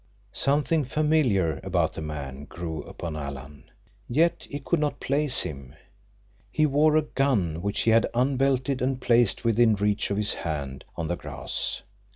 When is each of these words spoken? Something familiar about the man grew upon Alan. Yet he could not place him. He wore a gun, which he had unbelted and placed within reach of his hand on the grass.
Something 0.33 0.83
familiar 0.83 1.59
about 1.63 1.93
the 1.93 2.01
man 2.01 2.45
grew 2.45 2.81
upon 2.85 3.15
Alan. 3.15 3.65
Yet 4.09 4.47
he 4.49 4.57
could 4.57 4.79
not 4.79 4.99
place 4.99 5.43
him. 5.43 5.75
He 6.51 6.65
wore 6.65 6.97
a 6.97 7.03
gun, 7.03 7.61
which 7.61 7.81
he 7.81 7.91
had 7.91 8.07
unbelted 8.15 8.81
and 8.81 8.99
placed 8.99 9.43
within 9.45 9.75
reach 9.75 10.09
of 10.09 10.17
his 10.17 10.33
hand 10.33 10.85
on 10.95 11.07
the 11.07 11.15
grass. 11.17 11.83